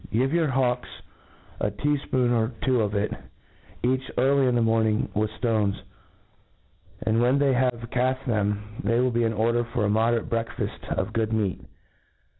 [0.11, 0.89] Give your hawks
[1.59, 3.13] a tea fpoonful or two of it,
[3.83, 5.81] each, early in the morning, with ftones j
[7.03, 10.91] and when they have caft them, they wifl be in order for a moderate breakfaft
[10.97, 11.59] of good moat.